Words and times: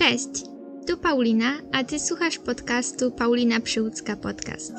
Cześć, 0.00 0.44
tu 0.86 0.96
Paulina, 0.96 1.58
a 1.72 1.84
ty 1.84 2.00
słuchasz 2.00 2.38
podcastu 2.38 3.10
Paulina 3.10 3.60
Przyłódzka 3.60 4.16
Podcast. 4.16 4.72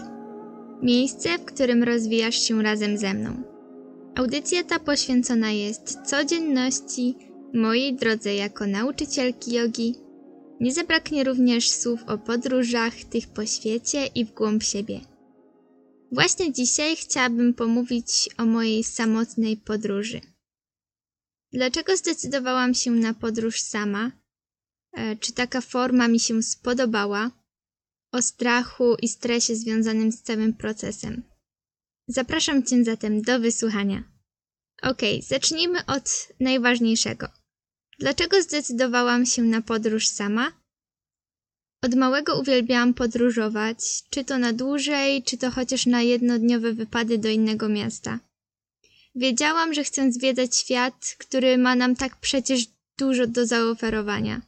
Miejsce, 0.81 1.37
w 1.37 1.45
którym 1.45 1.83
rozwijasz 1.83 2.35
się 2.35 2.63
razem 2.63 2.97
ze 2.97 3.13
mną. 3.13 3.43
Audycja 4.15 4.63
ta 4.63 4.79
poświęcona 4.79 5.51
jest 5.51 5.99
codzienności, 6.05 7.15
mojej 7.53 7.95
drodze 7.95 8.35
jako 8.35 8.67
nauczycielki 8.67 9.53
jogi. 9.53 9.95
Nie 10.59 10.73
zabraknie 10.73 11.23
również 11.23 11.69
słów 11.69 12.03
o 12.07 12.17
podróżach, 12.17 12.93
tych 12.95 13.27
po 13.27 13.45
świecie 13.45 14.05
i 14.15 14.25
w 14.25 14.33
głąb 14.33 14.63
siebie. 14.63 14.99
Właśnie 16.11 16.53
dzisiaj 16.53 16.95
chciałabym 16.95 17.53
pomówić 17.53 18.29
o 18.37 18.45
mojej 18.45 18.83
samotnej 18.83 19.57
podróży. 19.57 20.21
Dlaczego 21.53 21.97
zdecydowałam 21.97 22.73
się 22.73 22.91
na 22.91 23.13
podróż 23.13 23.61
sama? 23.61 24.20
E, 24.93 25.15
czy 25.15 25.33
taka 25.33 25.61
forma 25.61 26.07
mi 26.07 26.19
się 26.19 26.43
spodobała? 26.43 27.31
O 28.11 28.21
strachu 28.21 28.95
i 29.01 29.07
stresie 29.07 29.55
związanym 29.55 30.11
z 30.11 30.21
całym 30.21 30.53
procesem. 30.53 31.23
Zapraszam 32.07 32.63
Cię 32.63 32.83
zatem 32.83 33.21
do 33.21 33.39
wysłuchania. 33.39 34.03
Ok, 34.81 35.01
zacznijmy 35.27 35.85
od 35.85 36.27
najważniejszego. 36.39 37.27
Dlaczego 37.99 38.41
zdecydowałam 38.41 39.25
się 39.25 39.41
na 39.41 39.61
podróż 39.61 40.07
sama? 40.07 40.51
Od 41.83 41.95
małego 41.95 42.39
uwielbiałam 42.39 42.93
podróżować, 42.93 44.03
czy 44.09 44.25
to 44.25 44.37
na 44.37 44.53
dłużej, 44.53 45.23
czy 45.23 45.37
to 45.37 45.51
chociaż 45.51 45.85
na 45.85 46.01
jednodniowe 46.01 46.73
wypady 46.73 47.17
do 47.17 47.29
innego 47.29 47.69
miasta. 47.69 48.19
Wiedziałam, 49.15 49.73
że 49.73 49.83
chcę 49.83 50.11
zwiedzać 50.11 50.57
świat, 50.57 51.15
który 51.17 51.57
ma 51.57 51.75
nam 51.75 51.95
tak 51.95 52.19
przecież 52.19 52.65
dużo 52.97 53.27
do 53.27 53.45
zaoferowania. 53.45 54.41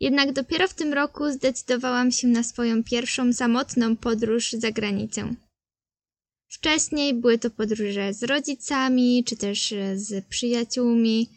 Jednak 0.00 0.32
dopiero 0.32 0.68
w 0.68 0.74
tym 0.74 0.92
roku 0.92 1.30
zdecydowałam 1.30 2.12
się 2.12 2.28
na 2.28 2.42
swoją 2.42 2.84
pierwszą 2.84 3.32
samotną 3.32 3.96
podróż 3.96 4.52
za 4.52 4.70
granicę. 4.70 5.34
Wcześniej 6.48 7.14
były 7.14 7.38
to 7.38 7.50
podróże 7.50 8.14
z 8.14 8.22
rodzicami, 8.22 9.24
czy 9.26 9.36
też 9.36 9.74
z 9.94 10.26
przyjaciółmi, 10.26 11.28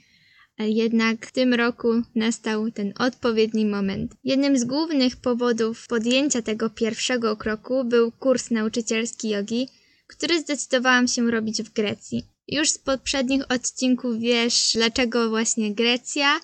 jednak 0.59 1.25
w 1.25 1.31
tym 1.31 1.53
roku 1.53 1.87
nastał 2.15 2.71
ten 2.71 2.93
odpowiedni 2.99 3.65
moment. 3.65 4.15
Jednym 4.23 4.57
z 4.57 4.63
głównych 4.63 5.17
powodów 5.17 5.87
podjęcia 5.87 6.41
tego 6.41 6.69
pierwszego 6.69 7.37
kroku 7.37 7.83
był 7.83 8.11
kurs 8.11 8.51
nauczycielski 8.51 9.29
jogi, 9.29 9.67
który 10.07 10.39
zdecydowałam 10.41 11.07
się 11.07 11.31
robić 11.31 11.63
w 11.63 11.73
Grecji. 11.73 12.23
Już 12.51 12.69
z 12.69 12.77
poprzednich 12.77 13.51
odcinków 13.51 14.19
wiesz, 14.19 14.71
dlaczego 14.73 15.29
właśnie 15.29 15.75
Grecja, 15.75 16.39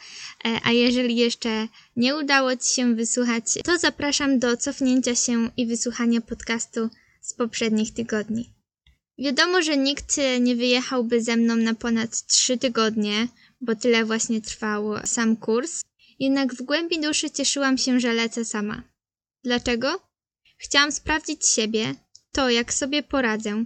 e, 0.45 0.59
a 0.63 0.71
jeżeli 0.71 1.15
jeszcze 1.15 1.67
nie 1.95 2.15
udało 2.15 2.55
Ci 2.55 2.73
się 2.73 2.95
wysłuchać, 2.95 3.43
to 3.63 3.77
zapraszam 3.77 4.39
do 4.39 4.57
cofnięcia 4.57 5.15
się 5.15 5.49
i 5.57 5.67
wysłuchania 5.67 6.21
podcastu 6.21 6.89
z 7.21 7.33
poprzednich 7.33 7.93
tygodni. 7.93 8.49
Wiadomo, 9.17 9.61
że 9.61 9.77
nikt 9.77 10.15
nie 10.39 10.55
wyjechałby 10.55 11.21
ze 11.21 11.35
mną 11.35 11.55
na 11.55 11.73
ponad 11.73 12.25
trzy 12.25 12.57
tygodnie, 12.57 13.27
bo 13.61 13.75
tyle 13.75 14.05
właśnie 14.05 14.41
trwał 14.41 14.83
sam 15.05 15.37
kurs. 15.37 15.83
Jednak 16.19 16.55
w 16.55 16.61
głębi 16.61 17.01
duszy 17.01 17.31
cieszyłam 17.31 17.77
się, 17.77 17.99
że 17.99 18.13
lecę 18.13 18.45
sama. 18.45 18.83
Dlaczego? 19.43 20.01
Chciałam 20.57 20.91
sprawdzić 20.91 21.47
siebie, 21.47 21.95
to 22.31 22.49
jak 22.49 22.73
sobie 22.73 23.03
poradzę, 23.03 23.65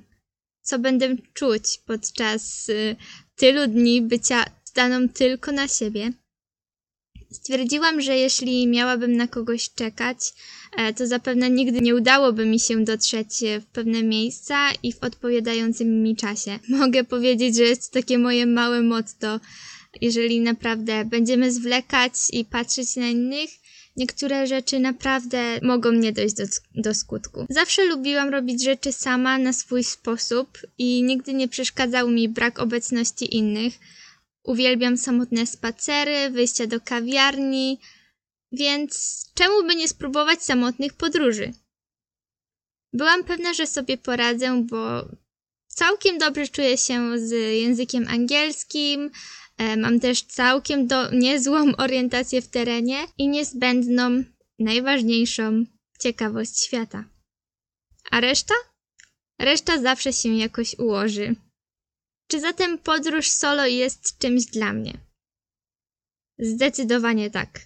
co 0.70 0.80
będę 0.80 1.16
czuć 1.34 1.64
podczas 1.86 2.70
y, 2.70 2.96
tylu 3.36 3.68
dni 3.68 4.02
bycia 4.02 4.46
zdaną 4.66 5.10
tylko 5.10 5.52
na 5.52 5.68
siebie. 5.68 6.12
Stwierdziłam, 7.32 8.02
że 8.02 8.18
jeśli 8.18 8.68
miałabym 8.68 9.18
na 9.18 9.28
kogoś 9.28 9.70
czekać, 9.70 10.18
e, 10.78 10.94
to 10.94 11.08
zapewne 11.08 11.50
nigdy 11.50 11.82
nie 11.82 11.96
udałoby 11.96 12.46
mi 12.46 12.60
się 12.60 12.84
dotrzeć 12.84 13.30
w 13.62 13.66
pewne 13.66 14.04
miejsca 14.04 14.70
i 14.84 14.94
w 14.94 15.04
odpowiadającym 15.04 16.04
mi 16.04 16.16
czasie. 16.16 16.60
Mogę 16.82 17.04
powiedzieć, 17.04 17.56
że 17.56 17.64
jest 17.64 17.94
to 17.94 18.00
takie 18.00 18.18
moje 18.18 18.46
małe 18.46 18.82
motto. 18.82 19.40
Jeżeli 20.02 20.42
naprawdę 20.42 21.06
będziemy 21.06 21.52
zwlekać 21.52 22.14
i 22.34 22.46
patrzeć 22.46 22.96
na 22.96 23.08
innych, 23.08 23.50
niektóre 24.00 24.48
rzeczy 24.48 24.80
naprawdę 24.80 25.60
mogą 25.62 25.92
nie 25.92 26.12
dojść 26.12 26.36
do, 26.36 26.44
do 26.76 26.94
skutku. 26.94 27.46
Zawsze 27.50 27.86
lubiłam 27.86 28.30
robić 28.30 28.64
rzeczy 28.64 28.92
sama 28.92 29.38
na 29.38 29.54
swój 29.54 29.84
sposób 29.84 30.58
i 30.78 31.04
nigdy 31.04 31.34
nie 31.34 31.48
przeszkadzał 31.48 32.10
mi 32.10 32.30
brak 32.30 32.60
obecności 32.60 33.36
innych. 33.38 33.74
Uwielbiam 34.44 34.98
samotne 34.98 35.46
spacery, 35.46 36.30
wyjścia 36.30 36.68
do 36.68 36.82
kawiarni, 36.82 37.80
więc 38.52 39.26
czemu 39.34 39.64
by 39.64 39.76
nie 39.76 39.88
spróbować 39.88 40.44
samotnych 40.44 40.94
podróży? 40.94 41.54
Byłam 42.94 43.24
pewna, 43.24 43.54
że 43.54 43.68
sobie 43.68 43.98
poradzę, 43.98 44.64
bo 44.70 45.06
całkiem 45.68 46.18
dobrze 46.18 46.48
czuję 46.48 46.78
się 46.78 47.20
z 47.20 47.32
językiem 47.62 48.08
angielskim, 48.08 49.12
mam 49.60 50.00
też 50.00 50.22
całkiem 50.22 50.88
do, 50.88 51.12
niezłą 51.12 51.76
orientację 51.76 52.42
w 52.42 52.48
terenie 52.48 53.08
i 53.18 53.28
niezbędną, 53.28 54.24
najważniejszą 54.60 55.66
ciekawość 56.00 56.60
świata. 56.60 57.04
A 58.12 58.20
reszta? 58.20 58.54
Reszta 59.40 59.82
zawsze 59.82 60.14
się 60.14 60.36
jakoś 60.36 60.76
ułoży. 60.80 61.36
Czy 62.28 62.40
zatem 62.40 62.78
podróż 62.78 63.30
solo 63.30 63.66
jest 63.66 64.18
czymś 64.18 64.46
dla 64.46 64.74
mnie? 64.74 64.94
Zdecydowanie 66.40 67.32
tak. 67.32 67.60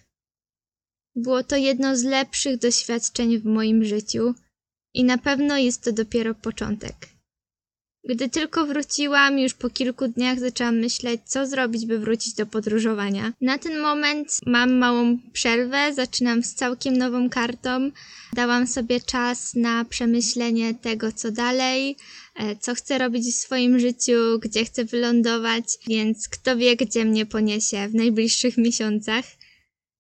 Było 1.16 1.44
to 1.44 1.56
jedno 1.56 1.98
z 1.98 2.04
lepszych 2.04 2.58
doświadczeń 2.58 3.40
w 3.40 3.46
moim 3.46 3.86
życiu 3.86 4.34
i 4.94 5.04
na 5.04 5.18
pewno 5.18 5.58
jest 5.58 5.84
to 5.84 5.92
dopiero 5.92 6.36
początek. 6.36 7.13
Gdy 8.10 8.30
tylko 8.30 8.66
wróciłam, 8.66 9.40
już 9.40 9.54
po 9.54 9.70
kilku 9.70 10.08
dniach 10.08 10.40
zaczęłam 10.40 10.80
myśleć, 10.80 11.22
co 11.26 11.48
zrobić, 11.48 11.86
by 11.86 12.00
wrócić 12.00 12.34
do 12.34 12.46
podróżowania. 12.46 13.34
Na 13.42 13.58
ten 13.58 13.80
moment 13.80 14.40
mam 14.46 14.74
małą 14.74 15.18
przerwę, 15.34 15.94
zaczynam 15.94 16.44
z 16.44 16.54
całkiem 16.54 16.98
nową 16.98 17.30
kartą. 17.30 17.92
Dałam 18.34 18.68
sobie 18.68 19.02
czas 19.02 19.56
na 19.56 19.86
przemyślenie 19.86 20.74
tego, 20.74 21.12
co 21.12 21.32
dalej, 21.32 21.96
e, 22.36 22.56
co 22.56 22.76
chcę 22.76 22.98
robić 22.98 23.26
w 23.26 23.40
swoim 23.40 23.80
życiu, 23.80 24.40
gdzie 24.42 24.66
chcę 24.66 24.86
wylądować, 24.86 25.66
więc 25.88 26.30
kto 26.30 26.58
wie, 26.58 26.76
gdzie 26.76 27.06
mnie 27.06 27.26
poniesie 27.26 27.88
w 27.88 27.96
najbliższych 27.96 28.58
miesiącach. 28.58 29.26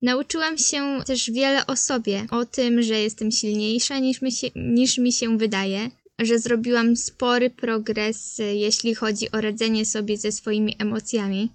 Nauczyłam 0.01 0.57
się 0.57 0.99
też 1.05 1.31
wiele 1.31 1.65
o 1.65 1.75
sobie, 1.75 2.25
o 2.31 2.45
tym, 2.45 2.81
że 2.81 2.99
jestem 2.99 3.31
silniejsza 3.31 3.99
niż 3.99 4.21
mi 4.21 4.31
się, 4.31 4.47
niż 4.55 4.97
mi 4.97 5.13
się 5.13 5.37
wydaje, 5.37 5.89
że 6.19 6.39
zrobiłam 6.39 6.95
spory 6.95 7.49
progres, 7.49 8.41
jeśli 8.53 8.95
chodzi 8.95 9.31
o 9.31 9.41
radzenie 9.41 9.85
sobie 9.85 10.17
ze 10.17 10.31
swoimi 10.31 10.75
emocjami. 10.79 11.49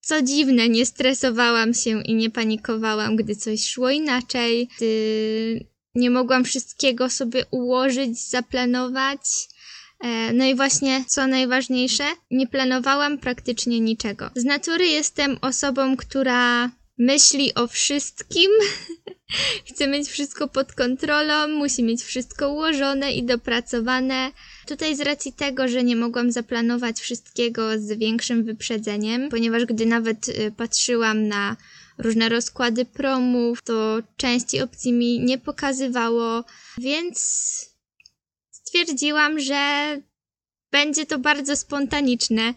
Co 0.00 0.22
dziwne, 0.22 0.68
nie 0.68 0.86
stresowałam 0.86 1.74
się 1.74 2.02
i 2.02 2.14
nie 2.14 2.30
panikowałam, 2.30 3.16
gdy 3.16 3.36
coś 3.36 3.68
szło 3.68 3.90
inaczej, 3.90 4.68
gdy 4.76 5.66
nie 5.94 6.10
mogłam 6.10 6.44
wszystkiego 6.44 7.10
sobie 7.10 7.44
ułożyć, 7.50 8.28
zaplanować. 8.28 9.20
E, 10.00 10.32
no 10.32 10.44
i 10.44 10.54
właśnie, 10.54 11.04
co 11.06 11.26
najważniejsze, 11.26 12.04
nie 12.30 12.46
planowałam 12.46 13.18
praktycznie 13.18 13.80
niczego. 13.80 14.30
Z 14.36 14.44
natury 14.44 14.86
jestem 14.86 15.38
osobą, 15.40 15.96
która 15.96 16.70
myśli 16.98 17.54
o 17.54 17.66
wszystkim, 17.66 18.50
chce 19.68 19.88
mieć 19.88 20.08
wszystko 20.08 20.48
pod 20.48 20.72
kontrolą, 20.72 21.48
musi 21.48 21.82
mieć 21.82 22.02
wszystko 22.02 22.52
ułożone 22.52 23.12
i 23.12 23.22
dopracowane. 23.22 24.32
Tutaj 24.66 24.96
z 24.96 25.00
racji 25.00 25.32
tego, 25.32 25.68
że 25.68 25.84
nie 25.84 25.96
mogłam 25.96 26.32
zaplanować 26.32 27.00
wszystkiego 27.00 27.78
z 27.78 27.98
większym 27.98 28.44
wyprzedzeniem, 28.44 29.28
ponieważ 29.28 29.64
gdy 29.64 29.86
nawet 29.86 30.28
y, 30.28 30.52
patrzyłam 30.56 31.28
na 31.28 31.56
różne 31.98 32.28
rozkłady 32.28 32.84
promów, 32.84 33.62
to 33.62 33.98
części 34.16 34.60
opcji 34.60 34.92
mi 34.92 35.20
nie 35.20 35.38
pokazywało, 35.38 36.44
więc 36.78 37.18
stwierdziłam, 38.50 39.40
że 39.40 39.96
będzie 40.70 41.06
to 41.06 41.18
bardzo 41.18 41.56
spontaniczne 41.56 42.54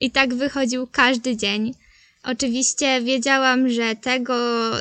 i 0.00 0.10
tak 0.10 0.34
wychodził 0.34 0.86
każdy 0.86 1.36
dzień. 1.36 1.74
Oczywiście 2.22 3.02
wiedziałam, 3.02 3.68
że 3.68 3.96
tego 3.96 4.34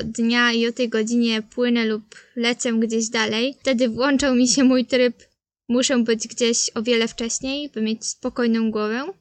dnia 0.04 0.52
i 0.52 0.68
o 0.68 0.72
tej 0.72 0.90
godzinie 0.90 1.42
płynę 1.42 1.86
lub 1.86 2.16
lecę 2.36 2.74
gdzieś 2.74 3.10
dalej. 3.10 3.58
Wtedy 3.60 3.90
włączał 3.90 4.36
mi 4.36 4.48
się 4.48 4.64
mój 4.64 4.86
tryb 4.86 5.30
muszę 5.70 5.98
być 5.98 6.28
gdzieś 6.28 6.72
o 6.76 6.84
wiele 6.84 7.08
wcześniej, 7.08 7.70
by 7.70 7.82
mieć 7.82 8.06
spokojną 8.06 8.72
głowę. 8.72 9.14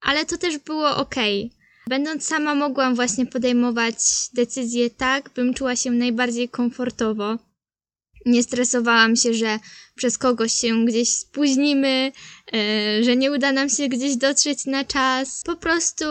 Ale 0.00 0.24
to 0.24 0.38
też 0.38 0.58
było 0.58 0.96
ok. 0.96 1.14
Będąc 1.88 2.26
sama 2.26 2.54
mogłam 2.54 2.94
właśnie 2.94 3.26
podejmować 3.26 3.94
decyzje 4.34 4.90
tak, 4.90 5.30
bym 5.34 5.54
czuła 5.54 5.76
się 5.76 5.90
najbardziej 5.90 6.48
komfortowo. 6.48 7.38
Nie 8.26 8.42
stresowałam 8.42 9.16
się, 9.16 9.34
że 9.34 9.58
przez 9.94 10.18
kogoś 10.18 10.52
się 10.52 10.84
gdzieś 10.84 11.08
spóźnimy, 11.08 12.12
yy, 12.52 13.04
że 13.04 13.16
nie 13.16 13.32
uda 13.32 13.52
nam 13.52 13.68
się 13.68 13.88
gdzieś 13.88 14.16
dotrzeć 14.16 14.66
na 14.66 14.84
czas. 14.84 15.42
Po 15.44 15.56
prostu 15.56 16.04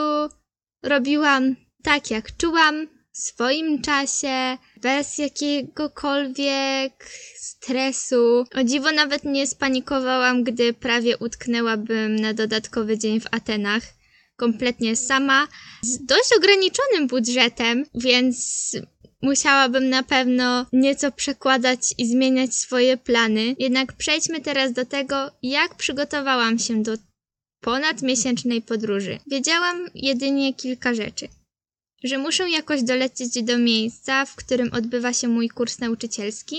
robiłam 0.85 1.55
tak, 1.83 2.11
jak 2.11 2.37
czułam, 2.37 2.87
w 3.11 3.17
swoim 3.17 3.81
czasie, 3.81 4.57
bez 4.81 5.17
jakiegokolwiek 5.17 7.09
stresu. 7.35 8.45
O 8.55 8.63
dziwo 8.63 8.91
nawet 8.91 9.23
nie 9.23 9.47
spanikowałam, 9.47 10.43
gdy 10.43 10.73
prawie 10.73 11.17
utknęłabym 11.17 12.15
na 12.15 12.33
dodatkowy 12.33 12.97
dzień 12.97 13.19
w 13.19 13.27
Atenach. 13.31 13.83
Kompletnie 14.35 14.95
sama, 14.95 15.47
z 15.81 16.05
dość 16.05 16.29
ograniczonym 16.37 17.07
budżetem, 17.07 17.85
więc 17.95 18.71
musiałabym 19.21 19.89
na 19.89 20.03
pewno 20.03 20.65
nieco 20.73 21.11
przekładać 21.11 21.79
i 21.97 22.07
zmieniać 22.07 22.55
swoje 22.55 22.97
plany. 22.97 23.55
Jednak 23.59 23.93
przejdźmy 23.93 24.41
teraz 24.41 24.73
do 24.73 24.85
tego, 24.85 25.31
jak 25.41 25.75
przygotowałam 25.75 26.59
się 26.59 26.83
do 26.83 26.97
ponad 27.65 28.01
miesięcznej 28.01 28.61
podróży. 28.61 29.19
Wiedziałam 29.27 29.87
jedynie 29.95 30.53
kilka 30.53 30.93
rzeczy. 30.93 31.27
Że 32.03 32.17
muszę 32.17 32.49
jakoś 32.49 32.83
dolecieć 32.83 33.43
do 33.43 33.57
miejsca, 33.57 34.25
w 34.25 34.35
którym 34.35 34.73
odbywa 34.73 35.13
się 35.13 35.27
mój 35.27 35.49
kurs 35.49 35.79
nauczycielski, 35.79 36.57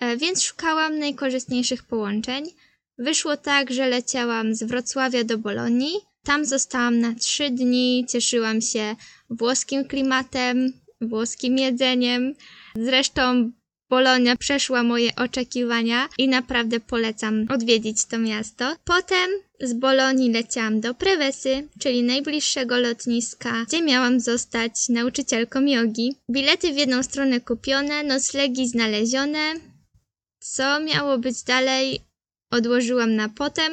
e, 0.00 0.16
więc 0.16 0.42
szukałam 0.42 0.98
najkorzystniejszych 0.98 1.82
połączeń. 1.82 2.44
Wyszło 2.98 3.36
tak, 3.36 3.70
że 3.70 3.88
leciałam 3.88 4.54
z 4.54 4.62
Wrocławia 4.62 5.24
do 5.24 5.38
Bolonii. 5.38 5.94
Tam 6.24 6.44
zostałam 6.44 7.00
na 7.00 7.14
trzy 7.14 7.50
dni, 7.50 8.06
cieszyłam 8.08 8.60
się 8.60 8.96
włoskim 9.30 9.84
klimatem, 9.84 10.72
włoskim 11.00 11.58
jedzeniem. 11.58 12.34
Zresztą 12.76 13.52
Bolonia 13.92 14.36
przeszła 14.36 14.82
moje 14.82 15.16
oczekiwania 15.16 16.08
i 16.18 16.28
naprawdę 16.28 16.80
polecam 16.80 17.46
odwiedzić 17.48 18.04
to 18.04 18.18
miasto. 18.18 18.76
Potem 18.84 19.30
z 19.60 19.72
Bolonii 19.72 20.32
leciałam 20.32 20.80
do 20.80 20.94
Prevesy, 20.94 21.68
czyli 21.78 22.02
najbliższego 22.02 22.78
lotniska, 22.78 23.64
gdzie 23.68 23.82
miałam 23.82 24.20
zostać 24.20 24.88
nauczycielką 24.88 25.60
jogi. 25.66 26.16
Bilety 26.30 26.72
w 26.72 26.76
jedną 26.76 27.02
stronę 27.02 27.40
kupione, 27.40 28.02
noclegi 28.02 28.68
znalezione. 28.68 29.54
Co 30.40 30.80
miało 30.80 31.18
być 31.18 31.42
dalej, 31.42 32.00
odłożyłam 32.50 33.16
na 33.16 33.28
potem. 33.28 33.72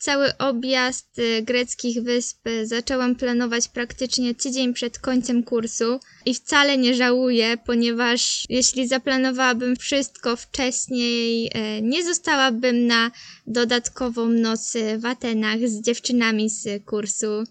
Cały 0.00 0.38
objazd 0.38 1.18
y, 1.18 1.42
greckich 1.42 2.02
wysp 2.02 2.38
zaczęłam 2.64 3.16
planować 3.16 3.68
praktycznie 3.68 4.34
tydzień 4.34 4.74
przed 4.74 4.98
końcem 4.98 5.42
kursu 5.42 6.00
i 6.26 6.34
wcale 6.34 6.78
nie 6.78 6.94
żałuję, 6.94 7.58
ponieważ 7.66 8.44
jeśli 8.48 8.88
zaplanowałabym 8.88 9.76
wszystko 9.76 10.36
wcześniej, 10.36 11.50
e, 11.54 11.82
nie 11.82 12.04
zostałabym 12.04 12.86
na 12.86 13.10
dodatkową 13.46 14.28
noc 14.28 14.72
w 14.98 15.06
Atenach 15.06 15.68
z 15.68 15.82
dziewczynami 15.82 16.50
z 16.50 16.84
kursu. 16.84 17.44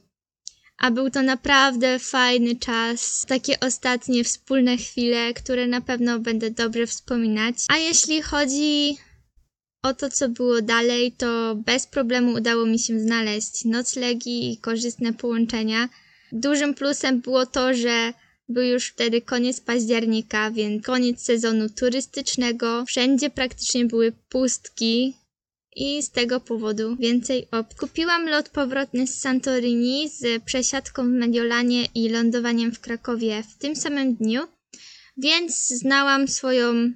A 0.78 0.92
był 0.92 1.10
to 1.10 1.22
naprawdę 1.22 2.00
fajny 2.00 2.56
czas, 2.56 3.26
takie 3.28 3.60
ostatnie 3.60 4.24
wspólne 4.24 4.78
chwile, 4.78 5.34
które 5.34 5.68
na 5.68 5.82
pewno 5.82 6.20
będę 6.20 6.52
dobrze 6.52 6.88
wspominać. 6.88 7.56
A 7.68 7.78
jeśli 7.78 8.22
chodzi 8.22 8.98
o 9.82 9.94
to, 9.94 10.10
co 10.10 10.30
było 10.30 10.62
dalej, 10.62 11.12
to 11.12 11.56
bez 11.56 11.88
problemu 11.88 12.34
udało 12.34 12.66
mi 12.66 12.80
się 12.80 13.00
znaleźć 13.00 13.66
noclegi 13.66 14.52
i 14.54 14.58
korzystne 14.58 15.14
połączenia. 15.14 15.90
Dużym 16.32 16.74
plusem 16.74 17.22
było 17.22 17.46
to, 17.46 17.74
że 17.74 18.14
był 18.50 18.64
już 18.64 18.88
wtedy 18.88 19.22
koniec 19.22 19.62
października, 19.62 20.52
więc 20.52 20.86
koniec 20.86 21.22
sezonu 21.22 21.70
turystycznego. 21.70 22.86
Wszędzie 22.86 23.30
praktycznie 23.30 23.86
były 23.86 24.12
pustki 24.30 25.14
i 25.76 26.04
z 26.04 26.10
tego 26.10 26.40
powodu 26.40 26.96
więcej 26.96 27.48
opt. 27.52 27.80
Kupiłam 27.80 28.30
lot 28.30 28.50
powrotny 28.50 29.08
z 29.08 29.22
Santorini 29.22 30.10
z 30.10 30.44
przesiadką 30.44 31.04
w 31.04 31.08
Mediolanie 31.08 31.86
i 31.96 32.10
lądowaniem 32.10 32.72
w 32.72 32.80
Krakowie 32.80 33.44
w 33.44 33.58
tym 33.58 33.76
samym 33.76 34.16
dniu, 34.16 34.42
więc 35.18 35.68
znałam 35.68 36.28
swoją 36.28 36.94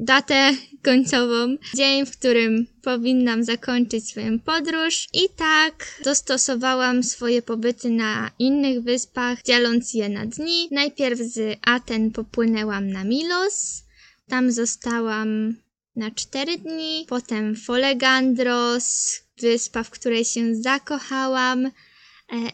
datę 0.00 0.54
końcową, 0.82 1.56
dzień, 1.74 2.06
w 2.06 2.18
którym 2.18 2.66
powinnam 2.82 3.44
zakończyć 3.44 4.08
swoją 4.08 4.38
podróż. 4.38 5.08
I 5.12 5.28
tak 5.36 6.00
dostosowałam 6.04 7.02
swoje 7.02 7.42
pobyty 7.42 7.90
na 7.90 8.30
innych 8.38 8.82
wyspach, 8.82 9.42
dzieląc 9.42 9.94
je 9.94 10.08
na 10.08 10.26
dni. 10.26 10.68
Najpierw 10.70 11.20
z 11.20 11.58
Aten 11.62 12.10
popłynęłam 12.10 12.90
na 12.90 13.04
Milos, 13.04 13.82
tam 14.28 14.52
zostałam 14.52 15.54
na 15.96 16.10
4 16.10 16.58
dni, 16.58 17.06
potem 17.08 17.56
Folegandros, 17.56 19.20
wyspa, 19.40 19.82
w 19.82 19.90
której 19.90 20.24
się 20.24 20.54
zakochałam, 20.54 21.70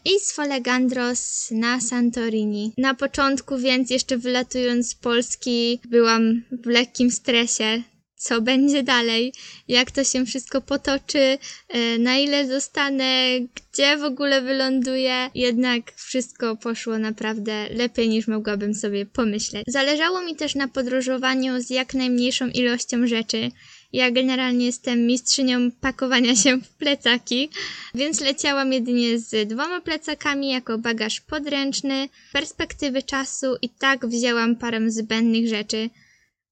i 0.05 0.21
z 0.21 0.32
Folegandros 0.32 1.50
na 1.50 1.81
Santorini. 1.81 2.73
Na 2.79 2.94
początku 2.94 3.59
więc 3.59 3.91
jeszcze 3.91 4.19
wylatując 4.19 4.88
z 4.88 4.94
Polski 4.94 5.81
byłam 5.85 6.43
w 6.65 6.67
lekkim 6.67 7.11
stresie, 7.11 7.82
co 8.25 8.41
będzie 8.41 8.82
dalej, 8.82 9.32
jak 9.69 9.91
to 9.91 10.05
się 10.05 10.26
wszystko 10.26 10.61
potoczy, 10.61 11.38
e, 11.69 11.99
na 11.99 12.17
ile 12.17 12.47
zostanę, 12.47 13.05
gdzie 13.41 13.97
w 13.97 14.05
ogóle 14.05 14.43
wyląduję. 14.43 15.31
Jednak 15.35 15.93
wszystko 15.97 16.56
poszło 16.56 16.99
naprawdę 16.99 17.69
lepiej 17.70 18.09
niż 18.09 18.29
mogłabym 18.29 18.75
sobie 18.75 19.06
pomyśleć. 19.06 19.65
Zależało 19.67 20.23
mi 20.23 20.37
też 20.37 20.55
na 20.55 20.69
podróżowaniu 20.69 21.61
z 21.61 21.70
jak 21.70 21.94
najmniejszą 21.94 22.49
ilością 22.49 23.06
rzeczy. 23.06 23.50
Ja 23.94 24.11
generalnie 24.11 24.67
jestem 24.67 25.06
mistrzynią 25.06 25.70
pakowania 25.70 26.37
się 26.37 26.56
w 26.56 26.69
plecaki, 26.69 27.50
więc 27.94 28.20
leciałam 28.20 28.73
jedynie 28.73 29.19
z 29.19 29.49
dwoma 29.49 29.81
plecakami 29.81 30.49
jako 30.49 30.79
bagaż 30.79 31.20
podręczny. 31.20 32.08
Perspektywy 32.32 33.02
czasu 33.02 33.56
i 33.62 33.69
tak 33.69 34.06
wzięłam 34.06 34.56
parę 34.56 34.91
zbędnych 34.91 35.49
rzeczy. 35.49 35.91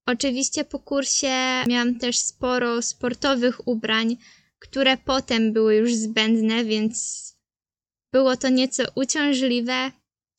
Oczywiście 0.07 0.65
po 0.65 0.79
kursie 0.79 1.65
miałam 1.69 1.99
też 1.99 2.19
sporo 2.19 2.83
sportowych 2.83 3.69
ubrań, 3.69 4.17
które 4.59 4.97
potem 4.97 5.53
były 5.53 5.75
już 5.75 5.95
zbędne, 5.95 6.65
więc 6.65 7.23
było 8.13 8.37
to 8.37 8.49
nieco 8.49 8.83
uciążliwe, 8.95 9.93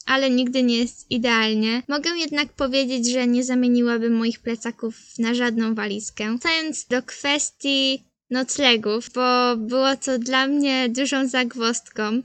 ale 0.06 0.30
nigdy 0.30 0.64
nie 0.64 0.78
jest 0.78 1.12
idealnie. 1.12 1.84
Mogę 1.88 2.10
jednak 2.10 2.54
powiedzieć, 2.54 3.12
że 3.12 3.28
nie 3.28 3.44
zamieniłabym 3.44 4.16
moich 4.16 4.40
plecaków 4.40 4.96
na 5.20 5.34
żadną 5.34 5.76
walizkę. 5.76 6.30
Wracając 6.30 6.86
do 6.86 7.04
kwestii 7.04 8.04
noclegów, 8.30 9.10
bo 9.16 9.58
było 9.58 9.96
to 9.96 10.20
dla 10.20 10.48
mnie 10.48 10.90
dużą 10.90 11.28
zagwozdką. 11.28 12.22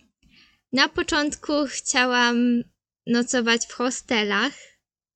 Na 0.72 0.88
początku 0.88 1.52
chciałam 1.68 2.62
nocować 3.06 3.66
w 3.66 3.72
hostelach, 3.72 4.52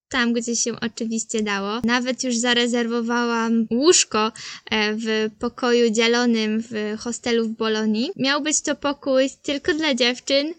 tam 0.08 0.32
gdzie 0.32 0.56
się 0.56 0.80
oczywiście 0.80 1.42
dało. 1.42 1.80
Nawet 1.84 2.24
już 2.24 2.36
zarezerwowałam 2.36 3.66
łóżko 3.70 4.32
e, 4.70 4.94
w 4.94 5.30
pokoju 5.38 5.90
dzielonym 5.90 6.62
w 6.70 6.96
hostelu 6.98 7.44
w 7.44 7.56
Bolonii. 7.56 8.10
Miał 8.16 8.40
być 8.42 8.60
to 8.60 8.76
pokój 8.76 9.30
tylko 9.42 9.74
dla 9.74 9.94
dziewczyn, 9.94 10.54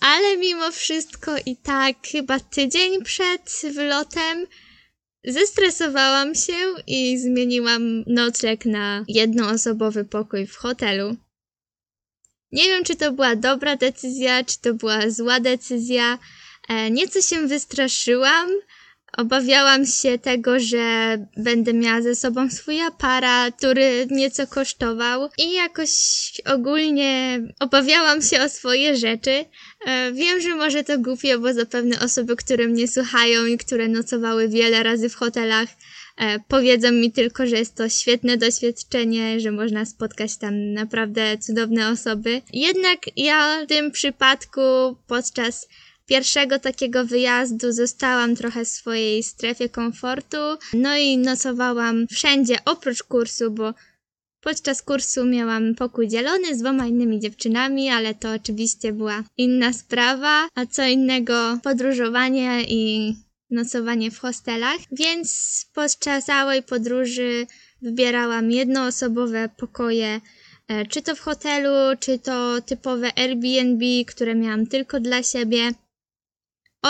ale 0.00 0.36
mimo 0.36 0.70
wszystko 0.70 1.32
i 1.46 1.56
tak 1.56 1.96
chyba 2.06 2.40
tydzień 2.40 3.02
przed 3.04 3.62
wylotem 3.74 4.46
zestresowałam 5.24 6.34
się 6.34 6.74
i 6.86 7.18
zmieniłam 7.18 8.04
nocleg 8.06 8.66
na 8.66 9.04
jednoosobowy 9.08 10.04
pokój 10.04 10.46
w 10.46 10.56
hotelu. 10.56 11.16
Nie 12.52 12.64
wiem, 12.64 12.84
czy 12.84 12.96
to 12.96 13.12
była 13.12 13.36
dobra 13.36 13.76
decyzja, 13.76 14.44
czy 14.44 14.60
to 14.60 14.74
była 14.74 15.10
zła 15.10 15.40
decyzja. 15.40 16.18
E, 16.68 16.90
nieco 16.90 17.22
się 17.22 17.46
wystraszyłam, 17.46 18.50
Obawiałam 19.16 19.86
się 19.86 20.18
tego, 20.18 20.60
że 20.60 21.16
będę 21.36 21.74
miała 21.74 22.02
ze 22.02 22.14
sobą 22.14 22.50
swój 22.50 22.80
aparat, 22.80 23.56
który 23.56 24.06
nieco 24.10 24.46
kosztował 24.46 25.28
i 25.38 25.52
jakoś 25.52 25.90
ogólnie 26.44 27.40
obawiałam 27.60 28.22
się 28.22 28.42
o 28.42 28.48
swoje 28.48 28.96
rzeczy. 28.96 29.44
E, 29.86 30.12
wiem, 30.12 30.40
że 30.40 30.54
może 30.54 30.84
to 30.84 30.98
głupie, 30.98 31.38
bo 31.38 31.54
zapewne 31.54 32.00
osoby, 32.00 32.36
które 32.36 32.68
mnie 32.68 32.88
słuchają 32.88 33.46
i 33.46 33.58
które 33.58 33.88
nocowały 33.88 34.48
wiele 34.48 34.82
razy 34.82 35.08
w 35.08 35.14
hotelach, 35.14 35.68
e, 36.18 36.38
powiedzą 36.48 36.92
mi 36.92 37.12
tylko, 37.12 37.46
że 37.46 37.56
jest 37.56 37.74
to 37.74 37.88
świetne 37.88 38.36
doświadczenie, 38.36 39.40
że 39.40 39.50
można 39.50 39.84
spotkać 39.84 40.36
tam 40.36 40.72
naprawdę 40.72 41.38
cudowne 41.38 41.88
osoby. 41.88 42.42
Jednak 42.52 42.98
ja 43.16 43.64
w 43.64 43.66
tym 43.66 43.90
przypadku 43.90 44.60
podczas 45.06 45.68
pierwszego 46.06 46.58
takiego 46.58 47.04
wyjazdu 47.04 47.72
zostałam 47.72 48.36
trochę 48.36 48.64
w 48.64 48.68
swojej 48.68 49.22
strefie 49.22 49.68
komfortu, 49.68 50.36
no 50.72 50.96
i 50.96 51.18
nocowałam 51.18 52.06
wszędzie 52.10 52.56
oprócz 52.64 53.02
kursu, 53.02 53.50
bo 53.50 53.74
podczas 54.40 54.82
kursu 54.82 55.24
miałam 55.24 55.74
pokój 55.74 56.08
dzielony 56.08 56.54
z 56.54 56.58
dwoma 56.58 56.86
innymi 56.86 57.20
dziewczynami, 57.20 57.90
ale 57.90 58.14
to 58.14 58.32
oczywiście 58.32 58.92
była 58.92 59.24
inna 59.36 59.72
sprawa, 59.72 60.48
a 60.54 60.66
co 60.66 60.84
innego 60.86 61.58
podróżowanie 61.62 62.64
i 62.68 63.14
nocowanie 63.50 64.10
w 64.10 64.18
hostelach, 64.18 64.78
więc 64.92 65.66
podczas 65.74 66.24
całej 66.24 66.62
podróży 66.62 67.46
wybierałam 67.82 68.50
jednoosobowe 68.50 69.48
pokoje 69.56 70.20
e, 70.68 70.86
czy 70.86 71.02
to 71.02 71.14
w 71.16 71.20
hotelu, 71.20 71.96
czy 72.00 72.18
to 72.18 72.62
typowe 72.62 73.18
Airbnb, 73.18 73.84
które 74.06 74.34
miałam 74.34 74.66
tylko 74.66 75.00
dla 75.00 75.22
siebie. 75.22 75.72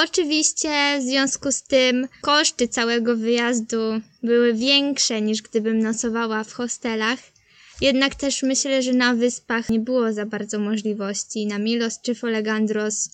Oczywiście 0.05 0.99
w 1.01 1.03
związku 1.03 1.53
z 1.53 1.63
tym 1.63 2.09
koszty 2.23 2.69
całego 2.69 3.17
wyjazdu 3.17 4.01
były 4.23 4.55
większe 4.55 5.23
niż 5.23 5.43
gdybym 5.43 5.79
nocowała 5.79 6.45
w 6.45 6.53
hostelach. 6.53 7.19
Jednak 7.81 8.15
też 8.15 8.43
myślę, 8.43 8.83
że 8.83 8.93
na 8.93 9.15
wyspach 9.15 9.69
nie 9.69 9.81
było 9.81 10.13
za 10.13 10.27
bardzo 10.27 10.59
możliwości. 10.59 11.47
Na 11.47 11.59
Milos 11.59 12.01
czy 12.01 12.15
Folegandros 12.15 13.11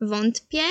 wątpię. 0.00 0.62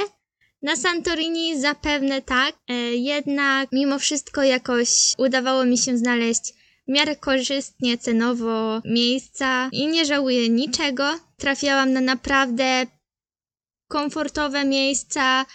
Na 0.62 0.76
Santorini 0.76 1.62
zapewne 1.62 2.22
tak, 2.22 2.56
e, 2.70 2.74
jednak 2.96 3.70
mimo 3.72 4.00
wszystko 4.00 4.44
jakoś 4.44 5.14
udawało 5.18 5.66
mi 5.66 5.78
się 5.78 5.98
znaleźć 5.98 6.54
w 6.88 6.92
miarę 6.92 7.16
korzystnie 7.16 7.98
cenowo 7.98 8.82
miejsca 8.86 9.70
i 9.72 9.88
nie 9.88 10.06
żałuję 10.06 10.50
niczego. 10.50 11.20
Trafiałam 11.38 11.94
na 11.94 12.02
naprawdę 12.02 12.86
komfortowe 13.92 14.66
miejsca, 14.66 15.46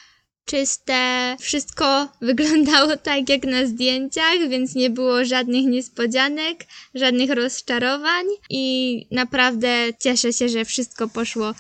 czyste, 0.45 1.37
wszystko 1.41 2.09
wyglądało 2.31 2.97
tak 2.97 3.29
jak 3.29 3.45
na 3.45 3.67
zdjęciach, 3.67 4.49
więc 4.49 4.75
nie 4.75 4.91
było 4.91 5.25
żadnych 5.25 5.65
niespodzianek, 5.65 6.65
żadnych 6.95 7.31
rozczarowań 7.31 8.27
i 8.51 9.07
naprawdę 9.11 9.69
cieszę 9.99 10.33
się, 10.33 10.49
że 10.49 10.65
wszystko 10.65 11.09
poszło 11.09 11.55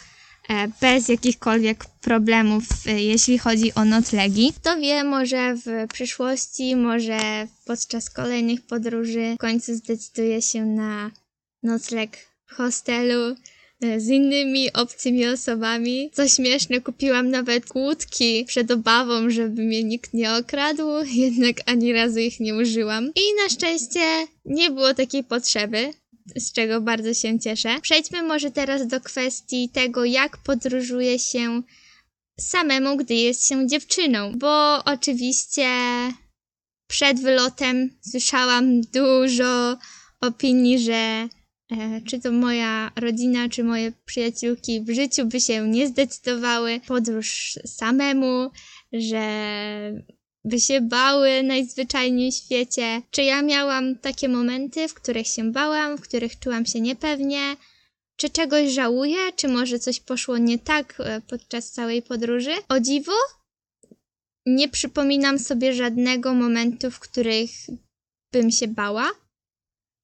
e, 0.48 0.68
bez 0.80 1.08
jakichkolwiek 1.08 1.84
problemów, 2.00 2.64
e, 2.86 3.02
jeśli 3.02 3.38
chodzi 3.38 3.74
o 3.74 3.84
noclegi. 3.84 4.52
Kto 4.60 4.76
wie, 4.76 5.04
może 5.04 5.54
w 5.54 5.92
przyszłości, 5.92 6.76
może 6.76 7.18
podczas 7.64 8.10
kolejnych 8.10 8.66
podróży 8.66 9.34
w 9.34 9.38
końcu 9.38 9.74
zdecyduję 9.74 10.42
się 10.42 10.66
na 10.66 11.10
nocleg 11.62 12.16
w 12.46 12.54
hostelu 12.54 13.36
z 13.80 14.08
innymi 14.08 14.72
obcymi 14.72 15.26
osobami. 15.26 16.10
Co 16.12 16.28
śmieszne, 16.28 16.80
kupiłam 16.80 17.30
nawet 17.30 17.66
kłódki 17.66 18.44
przed 18.44 18.70
obawą, 18.70 19.30
żeby 19.30 19.62
mnie 19.62 19.84
nikt 19.84 20.14
nie 20.14 20.34
okradł, 20.34 20.82
jednak 21.24 21.56
ani 21.66 21.92
razu 21.92 22.18
ich 22.18 22.40
nie 22.40 22.54
użyłam. 22.54 23.04
I 23.06 23.42
na 23.42 23.48
szczęście 23.48 24.00
nie 24.44 24.70
było 24.70 24.94
takiej 24.94 25.24
potrzeby 25.24 25.92
z 26.36 26.52
czego 26.52 26.80
bardzo 26.80 27.14
się 27.14 27.38
cieszę. 27.38 27.80
Przejdźmy 27.82 28.22
może 28.22 28.50
teraz 28.50 28.86
do 28.86 29.00
kwestii 29.00 29.68
tego, 29.68 30.04
jak 30.04 30.36
podróżuje 30.36 31.18
się 31.18 31.62
samemu, 32.40 32.96
gdy 32.96 33.14
jest 33.14 33.48
się 33.48 33.66
dziewczyną, 33.66 34.32
bo 34.38 34.84
oczywiście 34.84 35.68
przed 36.88 37.20
wylotem 37.20 37.90
słyszałam 38.10 38.80
dużo 38.80 39.78
opinii, 40.20 40.78
że 40.78 40.92
E, 40.92 41.28
czy 42.06 42.20
to 42.20 42.32
moja 42.32 42.92
rodzina, 42.96 43.48
czy 43.48 43.64
moje 43.64 43.92
przyjaciółki 44.04 44.80
w 44.80 44.94
życiu 44.94 45.26
by 45.26 45.40
się 45.40 45.68
nie 45.68 45.88
zdecydowały 45.88 46.80
podróż 46.86 47.58
samemu, 47.66 48.50
że 48.92 49.26
by 50.44 50.60
się 50.60 50.80
bały 50.80 51.42
najzwyczajniej 51.42 52.32
w 52.32 52.34
świecie. 52.34 53.02
Czy 53.10 53.22
ja 53.22 53.42
miałam 53.42 53.98
takie 53.98 54.28
momenty, 54.28 54.88
w 54.88 54.94
których 54.94 55.26
się 55.26 55.52
bałam, 55.52 55.98
w 55.98 56.00
których 56.00 56.38
czułam 56.38 56.66
się 56.66 56.80
niepewnie? 56.80 57.56
Czy 58.16 58.30
czegoś 58.30 58.70
żałuję, 58.70 59.18
czy 59.36 59.48
może 59.48 59.78
coś 59.78 60.00
poszło 60.00 60.38
nie 60.38 60.58
tak 60.58 60.94
e, 60.98 61.20
podczas 61.20 61.70
całej 61.70 62.02
podróży? 62.02 62.52
O 62.68 62.80
dziwo, 62.80 63.12
nie 64.46 64.68
przypominam 64.68 65.38
sobie 65.38 65.74
żadnego 65.74 66.34
momentu, 66.34 66.90
w 66.90 67.00
których 67.00 67.50
bym 68.32 68.50
się 68.50 68.68
bała. 68.68 69.10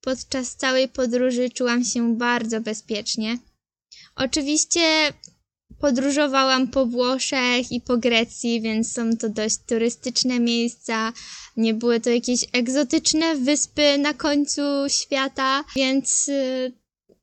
Podczas 0.04 0.56
całej 0.56 0.88
podróży 0.88 1.50
czułam 1.50 1.84
się 1.84 2.16
bardzo 2.16 2.60
bezpiecznie. 2.60 3.38
Oczywiście 4.16 5.12
podróżowałam 5.78 6.68
po 6.68 6.86
Włoszech 6.86 7.72
i 7.72 7.80
po 7.80 7.96
Grecji, 7.96 8.60
więc 8.60 8.92
są 8.92 9.16
to 9.16 9.28
dość 9.28 9.56
turystyczne 9.66 10.40
miejsca. 10.40 11.12
Nie 11.56 11.74
były 11.74 12.00
to 12.00 12.10
jakieś 12.10 12.44
egzotyczne 12.52 13.36
wyspy 13.36 13.98
na 13.98 14.14
końcu 14.14 14.62
świata, 14.88 15.64
więc 15.76 16.28
y, 16.28 16.72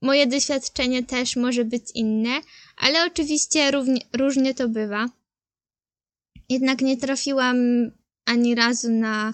moje 0.01 0.27
doświadczenie 0.27 1.03
też 1.03 1.35
może 1.35 1.65
być 1.65 1.83
inne, 1.95 2.41
ale 2.77 3.05
oczywiście 3.05 3.71
równie, 3.71 4.01
różnie 4.13 4.53
to 4.53 4.69
bywa. 4.69 5.09
Jednak 6.49 6.81
nie 6.81 6.97
trafiłam 6.97 7.57
ani 8.25 8.55
razu 8.55 8.91
na 8.91 9.31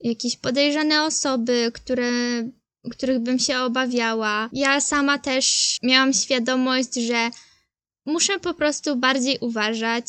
jakieś 0.00 0.36
podejrzane 0.36 1.04
osoby, 1.04 1.70
które 1.74 2.10
których 2.90 3.18
bym 3.18 3.38
się 3.38 3.58
obawiała. 3.58 4.48
Ja 4.52 4.80
sama 4.80 5.18
też 5.18 5.76
miałam 5.82 6.12
świadomość, 6.12 6.94
że 6.94 7.30
muszę 8.06 8.38
po 8.40 8.54
prostu 8.54 8.96
bardziej 8.96 9.38
uważać. 9.40 10.06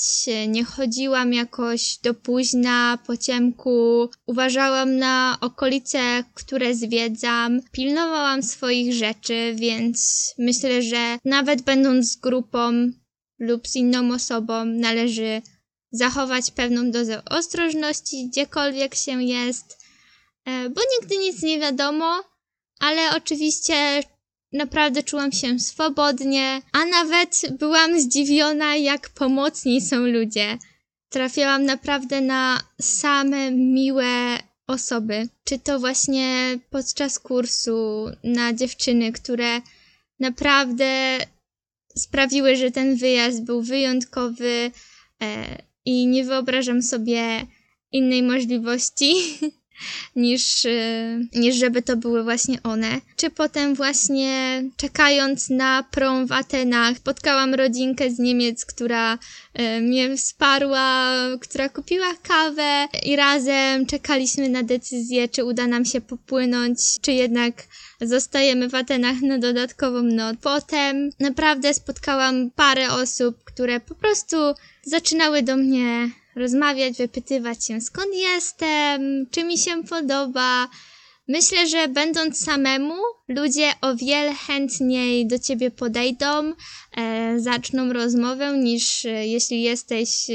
Nie 0.47 0.63
chodziłam 0.63 1.33
jakoś 1.33 1.97
do 1.97 2.13
późna, 2.13 2.97
po 3.07 3.17
ciemku. 3.17 4.09
Uważałam 4.25 4.97
na 4.97 5.37
okolice, 5.41 6.23
które 6.33 6.75
zwiedzam. 6.75 7.61
Pilnowałam 7.71 8.43
swoich 8.43 8.93
rzeczy, 8.93 9.53
więc 9.55 10.25
myślę, 10.37 10.81
że 10.81 11.17
nawet 11.25 11.61
będąc 11.61 12.11
z 12.11 12.15
grupą 12.15 12.91
lub 13.39 13.67
z 13.67 13.75
inną 13.75 14.13
osobą, 14.13 14.65
należy 14.65 15.41
zachować 15.91 16.51
pewną 16.51 16.91
dozę 16.91 17.21
ostrożności, 17.25 18.27
gdziekolwiek 18.27 18.95
się 18.95 19.23
jest, 19.23 19.77
e, 20.45 20.69
bo 20.69 20.81
nigdy 20.99 21.17
nic 21.17 21.43
nie 21.43 21.59
wiadomo 21.59 22.23
ale 22.79 23.15
oczywiście 23.15 24.03
naprawdę 24.53 25.03
czułam 25.03 25.31
się 25.31 25.59
swobodnie, 25.59 26.61
a 26.71 26.85
nawet 26.85 27.41
byłam 27.59 27.99
zdziwiona, 27.99 28.75
jak 28.75 29.09
pomocni 29.09 29.81
są 29.81 29.97
ludzie. 29.97 30.57
Trafiałam 31.09 31.65
naprawdę 31.65 32.21
na 32.21 32.61
same 32.81 33.51
miłe 33.51 34.39
osoby. 34.67 35.29
Czy 35.43 35.59
to 35.59 35.79
właśnie 35.79 36.59
podczas 36.69 37.19
kursu 37.19 38.05
na 38.23 38.53
dziewczyny, 38.53 39.11
które 39.11 39.61
naprawdę 40.19 41.17
sprawiły, 41.97 42.55
że 42.55 42.71
ten 42.71 42.95
wyjazd 42.95 43.43
był 43.43 43.61
wyjątkowy 43.61 44.71
e, 45.21 45.57
i 45.85 46.07
nie 46.07 46.23
wyobrażam 46.23 46.83
sobie 46.83 47.45
innej 47.91 48.23
możliwości. 48.23 49.13
niż, 50.15 50.65
y, 50.65 51.27
niż 51.35 51.55
żeby 51.55 51.81
to 51.81 51.97
były 51.97 52.23
właśnie 52.23 52.63
one. 52.63 53.01
Czy 53.15 53.29
potem 53.29 53.75
właśnie 53.75 54.63
czekając 54.77 55.49
na 55.49 55.83
prom 55.91 56.27
w 56.27 56.31
Atenach 56.31 56.97
spotkałam 56.97 57.53
rodzinkę 57.53 58.11
z 58.11 58.19
Niemiec, 58.19 58.65
która 58.65 59.13
y, 59.13 59.81
mnie 59.81 60.17
wsparła, 60.17 61.13
która 61.41 61.69
kupiła 61.69 62.13
kawę 62.23 62.87
i 63.05 63.15
razem 63.15 63.85
czekaliśmy 63.85 64.49
na 64.49 64.63
decyzję, 64.63 65.27
czy 65.27 65.45
uda 65.45 65.67
nam 65.67 65.85
się 65.85 66.01
popłynąć, 66.01 66.79
czy 67.01 67.11
jednak 67.11 67.63
zostajemy 68.01 68.69
w 68.69 68.75
Atenach 68.75 69.21
na 69.21 69.37
dodatkową 69.37 70.01
noc. 70.01 70.37
Potem 70.41 71.09
naprawdę 71.19 71.73
spotkałam 71.73 72.51
parę 72.51 72.91
osób, 72.91 73.43
które 73.43 73.79
po 73.79 73.95
prostu 73.95 74.37
zaczynały 74.83 75.43
do 75.43 75.57
mnie 75.57 76.09
rozmawiać, 76.37 76.97
wypytywać 76.97 77.65
się 77.65 77.81
skąd 77.81 78.15
jestem, 78.15 79.27
czy 79.31 79.43
mi 79.43 79.57
się 79.57 79.83
podoba. 79.83 80.67
Myślę, 81.27 81.67
że 81.67 81.87
będąc 81.87 82.39
samemu, 82.39 82.93
ludzie 83.27 83.71
o 83.81 83.95
wiele 83.95 84.33
chętniej 84.33 85.27
do 85.27 85.39
ciebie 85.39 85.71
podejdą, 85.71 86.53
e, 86.97 87.39
zaczną 87.39 87.93
rozmowę, 87.93 88.57
niż 88.57 89.05
e, 89.05 89.27
jeśli 89.27 89.61
jesteś 89.61 90.29
e, 90.29 90.33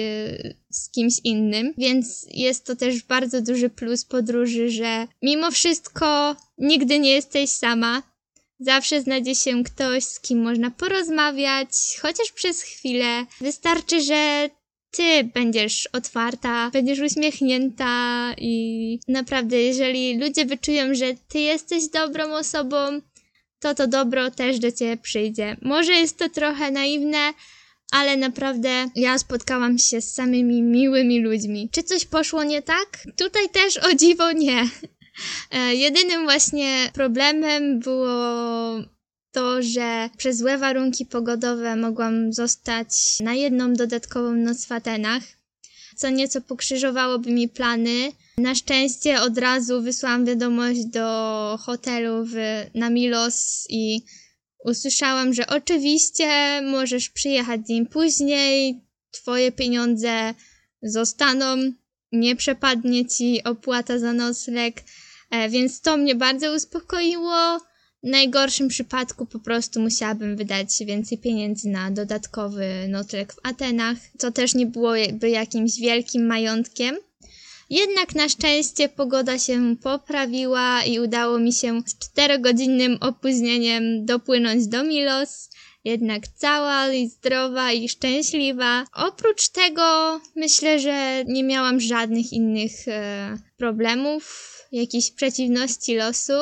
z 0.70 0.90
kimś 0.90 1.14
innym. 1.24 1.74
Więc 1.78 2.26
jest 2.30 2.66
to 2.66 2.76
też 2.76 3.02
bardzo 3.02 3.42
duży 3.42 3.70
plus 3.70 4.04
podróży, 4.04 4.70
że 4.70 5.06
mimo 5.22 5.50
wszystko 5.50 6.36
nigdy 6.58 6.98
nie 6.98 7.10
jesteś 7.10 7.50
sama. 7.50 8.02
Zawsze 8.60 9.02
znajdzie 9.02 9.34
się 9.34 9.64
ktoś, 9.64 10.04
z 10.04 10.20
kim 10.20 10.42
można 10.42 10.70
porozmawiać, 10.70 11.68
chociaż 12.02 12.32
przez 12.32 12.62
chwilę. 12.62 13.26
Wystarczy, 13.40 14.00
że 14.00 14.50
ty 14.92 15.24
będziesz 15.24 15.86
otwarta, 15.86 16.70
będziesz 16.70 17.00
uśmiechnięta 17.00 18.34
i 18.38 18.98
naprawdę, 19.08 19.62
jeżeli 19.62 20.18
ludzie 20.18 20.46
wyczują, 20.46 20.94
że 20.94 21.06
ty 21.28 21.38
jesteś 21.38 21.88
dobrą 21.88 22.34
osobą, 22.34 23.00
to 23.60 23.74
to 23.74 23.86
dobro 23.86 24.30
też 24.30 24.58
do 24.58 24.72
ciebie 24.72 24.96
przyjdzie. 24.96 25.56
Może 25.62 25.92
jest 25.92 26.18
to 26.18 26.28
trochę 26.28 26.70
naiwne, 26.70 27.32
ale 27.92 28.16
naprawdę 28.16 28.86
ja 28.94 29.18
spotkałam 29.18 29.78
się 29.78 30.00
z 30.00 30.14
samymi 30.14 30.62
miłymi 30.62 31.20
ludźmi. 31.20 31.68
Czy 31.72 31.82
coś 31.82 32.04
poszło 32.04 32.44
nie 32.44 32.62
tak? 32.62 33.06
Tutaj 33.16 33.48
też 33.48 33.76
o 33.76 33.94
dziwo 33.94 34.32
nie. 34.32 34.68
E, 35.50 35.74
jedynym 35.74 36.24
właśnie 36.24 36.90
problemem 36.94 37.80
było 37.80 38.16
to, 39.32 39.62
że 39.62 40.10
przez 40.16 40.38
złe 40.38 40.58
warunki 40.58 41.06
pogodowe 41.06 41.76
mogłam 41.76 42.32
zostać 42.32 43.20
na 43.20 43.34
jedną 43.34 43.74
dodatkową 43.74 44.32
noc 44.32 44.66
w 44.66 44.72
Atenach, 44.72 45.22
co 45.96 46.10
nieco 46.10 46.40
pokrzyżowałoby 46.40 47.30
mi 47.30 47.48
plany. 47.48 48.12
Na 48.38 48.54
szczęście 48.54 49.20
od 49.20 49.38
razu 49.38 49.82
wysłałam 49.82 50.24
wiadomość 50.24 50.84
do 50.84 51.58
hotelu 51.60 52.24
w, 52.24 52.34
na 52.74 52.90
Milos 52.90 53.66
i 53.68 54.02
usłyszałam, 54.64 55.34
że 55.34 55.46
oczywiście 55.46 56.60
możesz 56.62 57.10
przyjechać 57.10 57.66
dzień 57.66 57.86
później, 57.86 58.80
twoje 59.10 59.52
pieniądze 59.52 60.34
zostaną, 60.82 61.72
nie 62.12 62.36
przepadnie 62.36 63.06
ci 63.06 63.44
opłata 63.44 63.98
za 63.98 64.12
nocleg, 64.12 64.82
e, 65.30 65.48
więc 65.48 65.80
to 65.80 65.96
mnie 65.96 66.14
bardzo 66.14 66.54
uspokoiło. 66.54 67.60
W 68.02 68.08
najgorszym 68.08 68.68
przypadku 68.68 69.26
po 69.26 69.38
prostu 69.38 69.80
musiałabym 69.80 70.36
wydać 70.36 70.68
więcej 70.86 71.18
pieniędzy 71.18 71.68
na 71.68 71.90
dodatkowy 71.90 72.66
nocleg 72.88 73.32
w 73.32 73.38
Atenach, 73.42 73.96
co 74.18 74.32
też 74.32 74.54
nie 74.54 74.66
byłoby 74.66 75.30
jakimś 75.30 75.80
wielkim 75.80 76.26
majątkiem. 76.26 76.96
Jednak 77.70 78.14
na 78.14 78.28
szczęście 78.28 78.88
pogoda 78.88 79.38
się 79.38 79.76
poprawiła 79.82 80.84
i 80.84 81.00
udało 81.00 81.38
mi 81.38 81.52
się 81.52 81.82
z 81.86 81.98
czterogodzinnym 81.98 82.98
opóźnieniem 83.00 84.06
dopłynąć 84.06 84.66
do 84.66 84.84
Milos. 84.84 85.50
Jednak 85.84 86.28
cała 86.28 86.92
i 86.92 87.08
zdrowa 87.08 87.72
i 87.72 87.88
szczęśliwa. 87.88 88.84
Oprócz 88.94 89.48
tego 89.48 90.20
myślę, 90.36 90.78
że 90.78 91.24
nie 91.24 91.44
miałam 91.44 91.80
żadnych 91.80 92.32
innych 92.32 92.72
e, 92.88 93.38
problemów, 93.56 94.52
jakichś 94.72 95.10
przeciwności 95.10 95.96
losu. 95.96 96.32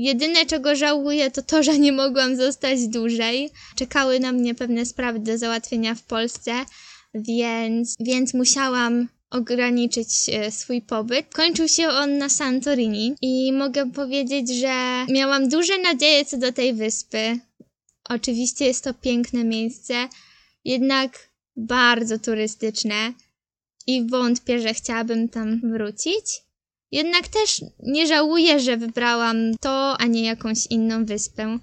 Jedyne 0.00 0.46
czego 0.46 0.76
żałuję 0.76 1.30
to 1.30 1.42
to, 1.42 1.62
że 1.62 1.78
nie 1.78 1.92
mogłam 1.92 2.36
zostać 2.36 2.88
dłużej. 2.88 3.50
Czekały 3.76 4.20
na 4.20 4.32
mnie 4.32 4.54
pewne 4.54 4.86
sprawy 4.86 5.18
do 5.18 5.38
załatwienia 5.38 5.94
w 5.94 6.02
Polsce, 6.02 6.52
więc, 7.14 7.96
więc 8.00 8.34
musiałam 8.34 9.08
ograniczyć 9.30 10.08
e, 10.32 10.50
swój 10.50 10.82
pobyt. 10.82 11.34
Kończył 11.34 11.68
się 11.68 11.88
on 11.88 12.18
na 12.18 12.28
Santorini 12.28 13.14
i 13.22 13.52
mogę 13.52 13.90
powiedzieć, 13.90 14.50
że 14.50 15.06
miałam 15.08 15.48
duże 15.48 15.78
nadzieje 15.78 16.24
co 16.24 16.36
do 16.36 16.52
tej 16.52 16.74
wyspy. 16.74 17.38
Oczywiście 18.08 18.64
jest 18.64 18.84
to 18.84 18.94
piękne 18.94 19.44
miejsce, 19.44 20.08
jednak 20.64 21.30
bardzo 21.56 22.18
turystyczne 22.18 23.12
i 23.86 24.06
wątpię, 24.06 24.60
że 24.60 24.74
chciałabym 24.74 25.28
tam 25.28 25.60
wrócić. 25.72 26.49
Jednak 26.92 27.28
też 27.28 27.64
nie 27.82 28.06
żałuję, 28.06 28.60
że 28.60 28.76
wybrałam 28.76 29.36
to, 29.60 29.96
a 29.98 30.06
nie 30.06 30.24
jakąś 30.24 30.66
inną 30.66 31.04
wyspę. 31.04 31.58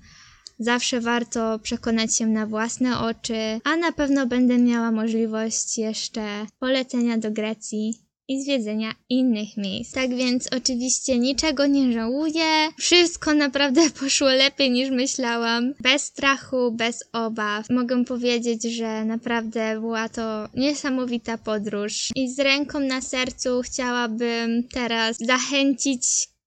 Zawsze 0.59 1.01
warto 1.01 1.59
przekonać 1.59 2.15
się 2.15 2.27
na 2.27 2.45
własne 2.45 2.99
oczy, 2.99 3.59
a 3.63 3.75
na 3.75 3.91
pewno 3.91 4.25
będę 4.25 4.57
miała 4.57 4.91
możliwość 4.91 5.77
jeszcze 5.77 6.45
polecenia 6.59 7.17
do 7.17 7.31
Grecji 7.31 8.06
i 8.27 8.41
zwiedzenia 8.41 8.91
innych 9.09 9.57
miejsc. 9.57 9.93
Tak 9.93 10.15
więc 10.15 10.47
oczywiście 10.57 11.19
niczego 11.19 11.67
nie 11.67 11.93
żałuję. 11.93 12.69
Wszystko 12.77 13.33
naprawdę 13.33 13.89
poszło 13.99 14.27
lepiej 14.27 14.71
niż 14.71 14.89
myślałam. 14.89 15.73
Bez 15.79 16.03
strachu, 16.03 16.71
bez 16.71 17.03
obaw. 17.13 17.69
Mogę 17.69 18.05
powiedzieć, 18.05 18.63
że 18.63 19.05
naprawdę 19.05 19.79
była 19.79 20.09
to 20.09 20.49
niesamowita 20.53 21.37
podróż. 21.37 22.09
I 22.15 22.31
z 22.33 22.39
ręką 22.39 22.79
na 22.79 23.01
sercu 23.01 23.61
chciałabym 23.61 24.63
teraz 24.63 25.17
zachęcić 25.19 26.03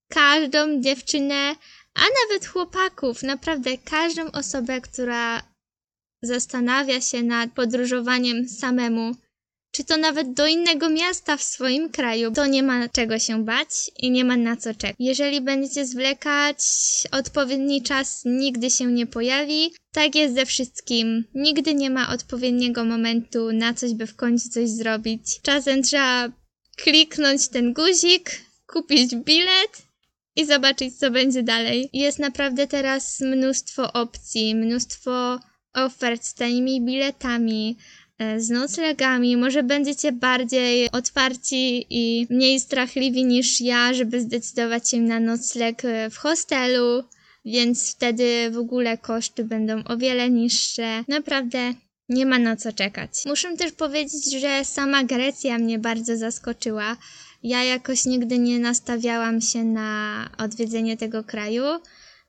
każdą 0.09 0.81
dziewczynę, 0.81 1.55
a 1.95 2.01
nawet 2.01 2.47
chłopaków, 2.47 3.23
naprawdę 3.23 3.79
każdą 3.79 4.31
osobę, 4.31 4.81
która 4.81 5.43
zastanawia 6.23 7.01
się 7.01 7.23
nad 7.23 7.53
podróżowaniem 7.53 8.49
samemu, 8.49 9.15
czy 9.73 9.85
to 9.85 9.97
nawet 9.97 10.33
do 10.33 10.47
innego 10.47 10.89
miasta 10.89 11.37
w 11.37 11.43
swoim 11.43 11.91
kraju, 11.91 12.33
to 12.33 12.47
nie 12.47 12.63
ma 12.63 12.89
czego 12.89 13.19
się 13.19 13.45
bać 13.45 13.69
i 13.99 14.11
nie 14.11 14.25
ma 14.25 14.37
na 14.37 14.57
co 14.57 14.75
czekać. 14.75 14.97
Jeżeli 14.99 15.41
będziecie 15.41 15.87
zwlekać, 15.87 16.59
odpowiedni 17.13 17.83
czas 17.83 18.23
nigdy 18.25 18.71
się 18.71 18.87
nie 18.87 19.07
pojawi. 19.07 19.73
Tak 19.93 20.15
jest 20.15 20.35
ze 20.35 20.47
wszystkim. 20.47 21.25
Nigdy 21.35 21.75
nie 21.75 21.91
ma 21.91 22.13
odpowiedniego 22.15 22.85
momentu 22.85 23.53
na 23.53 23.75
coś, 23.75 23.95
by 23.95 24.07
w 24.07 24.17
końcu 24.17 24.49
coś 24.49 24.71
zrobić. 24.71 25.41
Czasem 25.43 25.83
trzeba 25.83 26.29
kliknąć 26.77 27.49
ten 27.49 27.73
guzik, 27.73 28.31
kupić 28.67 29.15
bilet 29.17 29.83
i 30.37 30.47
zobaczyć, 30.47 30.99
co 30.99 31.11
będzie 31.11 31.43
dalej. 31.43 31.91
Jest 31.93 32.19
naprawdę 32.19 32.67
teraz 32.67 33.21
mnóstwo 33.21 33.93
opcji, 33.93 34.55
mnóstwo 34.55 35.41
ofert 35.75 36.25
z 36.25 36.35
tanimi 36.35 36.81
biletami, 36.81 37.77
z 38.39 38.51
noclegami. 38.51 39.37
Może 39.37 39.63
będziecie 39.63 40.13
bardziej 40.13 40.91
otwarci 40.91 41.87
i 41.91 42.27
mniej 42.31 42.61
strachliwi 42.61 43.25
niż 43.25 43.61
ja, 43.61 43.95
żeby 43.95 44.21
zdecydować 44.21 44.91
się 44.91 45.01
na 45.01 45.21
nocleg 45.21 45.85
e, 45.85 46.11
w 46.11 46.17
hostelu, 46.17 47.05
więc 47.45 47.93
wtedy 47.93 48.51
w 48.51 48.59
ogóle 48.59 48.99
koszty 48.99 49.45
będą 49.45 49.85
o 49.85 49.97
wiele 49.97 50.31
niższe. 50.31 51.05
Naprawdę 51.09 51.75
nie 52.09 52.27
ma 52.27 52.39
na 52.39 52.57
co 52.57 52.73
czekać. 52.73 53.11
Muszę 53.27 53.57
też 53.57 53.73
powiedzieć, 53.73 54.41
że 54.41 54.65
sama 54.65 55.05
Grecja 55.05 55.59
mnie 55.59 55.79
bardzo 55.79 56.17
zaskoczyła. 56.17 56.97
Ja 57.43 57.65
jakoś 57.65 58.05
nigdy 58.05 58.39
nie 58.39 58.59
nastawiałam 58.59 59.41
się 59.41 59.65
na 59.65 60.31
odwiedzenie 60.39 60.97
tego 60.97 61.25
kraju. 61.25 61.63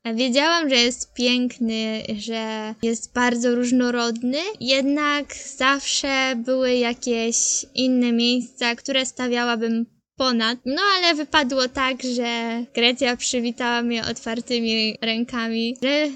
Wiedziałam, 0.05 0.69
że 0.69 0.75
jest 0.75 1.13
piękny, 1.13 2.03
że 2.19 2.73
jest 2.83 3.13
bardzo 3.13 3.55
różnorodny, 3.55 4.37
jednak 4.59 5.35
zawsze 5.57 6.35
były 6.35 6.73
jakieś 6.73 7.65
inne 7.75 8.11
miejsca, 8.11 8.75
które 8.75 9.05
stawiałabym 9.05 9.85
ponad. 10.17 10.59
No 10.65 10.81
ale 10.97 11.15
wypadło 11.15 11.67
tak, 11.67 12.03
że 12.03 12.63
Grecja 12.73 13.17
przywitała 13.17 13.81
mnie 13.81 14.05
otwartymi 14.05 14.97
rękami, 15.01 15.77
że 15.81 16.07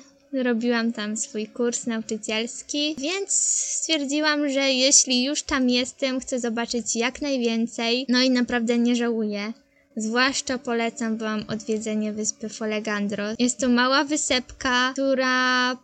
robiłam 0.43 0.93
tam 0.93 1.17
swój 1.17 1.47
kurs 1.47 1.87
nauczycielski, 1.87 2.95
więc 2.97 3.31
stwierdziłam, 3.79 4.49
że 4.49 4.71
jeśli 4.71 5.23
już 5.23 5.43
tam 5.43 5.69
jestem, 5.69 6.19
chcę 6.19 6.39
zobaczyć 6.39 6.95
jak 6.95 7.21
najwięcej, 7.21 8.05
no 8.09 8.21
i 8.21 8.29
naprawdę 8.29 8.77
nie 8.77 8.95
żałuję. 8.95 9.53
Zwłaszcza 9.97 10.57
polecam 10.57 11.17
Wam 11.17 11.45
odwiedzenie 11.47 12.13
wyspy 12.13 12.49
Folegandro. 12.49 13.23
Jest 13.39 13.59
to 13.59 13.69
mała 13.69 14.03
wysepka, 14.03 14.93
która 14.93 15.77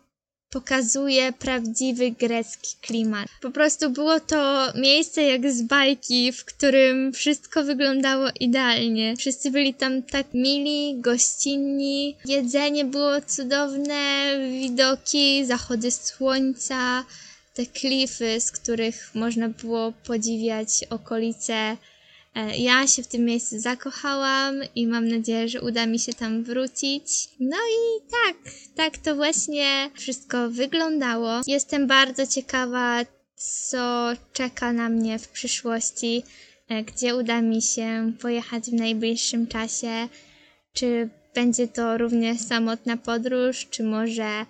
pokazuje 0.50 1.32
prawdziwy 1.32 2.10
grecki 2.10 2.76
klimat. 2.80 3.28
Po 3.40 3.50
prostu 3.50 3.90
było 3.90 4.20
to 4.20 4.72
miejsce 4.74 5.22
jak 5.22 5.52
z 5.52 5.62
bajki, 5.62 6.32
w 6.32 6.44
którym 6.44 7.12
wszystko 7.12 7.64
wyglądało 7.64 8.28
idealnie. 8.40 9.16
Wszyscy 9.16 9.50
byli 9.50 9.74
tam 9.74 10.02
tak 10.02 10.26
mili, 10.34 11.00
gościnni, 11.00 12.16
jedzenie 12.24 12.84
było 12.84 13.20
cudowne, 13.20 14.32
widoki, 14.50 15.46
zachody 15.46 15.90
słońca, 15.90 17.04
te 17.54 17.66
klify, 17.66 18.40
z 18.40 18.52
których 18.52 19.10
można 19.14 19.48
było 19.48 19.92
podziwiać 20.06 20.84
okolice 20.90 21.76
ja 22.58 22.86
się 22.86 23.02
w 23.02 23.08
tym 23.08 23.24
miejscu 23.24 23.58
zakochałam 23.58 24.54
i 24.74 24.86
mam 24.86 25.08
nadzieję, 25.08 25.48
że 25.48 25.60
uda 25.60 25.86
mi 25.86 25.98
się 25.98 26.14
tam 26.14 26.44
wrócić. 26.44 27.28
No 27.40 27.56
i 27.56 28.10
tak, 28.10 28.52
tak 28.74 28.98
to 28.98 29.16
właśnie 29.16 29.90
wszystko 29.94 30.50
wyglądało. 30.50 31.40
Jestem 31.46 31.86
bardzo 31.86 32.26
ciekawa, 32.26 33.04
co 33.36 34.08
czeka 34.32 34.72
na 34.72 34.88
mnie 34.88 35.18
w 35.18 35.28
przyszłości, 35.28 36.22
e, 36.68 36.82
gdzie 36.82 37.16
uda 37.16 37.42
mi 37.42 37.62
się 37.62 38.12
pojechać 38.20 38.64
w 38.64 38.74
najbliższym 38.74 39.46
czasie. 39.46 40.08
Czy 40.72 41.08
będzie 41.34 41.68
to 41.68 41.98
również 41.98 42.38
samotna 42.40 42.96
podróż, 42.96 43.66
czy 43.70 43.84
może 43.84 44.24
e, 44.24 44.46